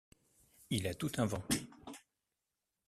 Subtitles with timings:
[0.71, 1.59] Il a tout inventé.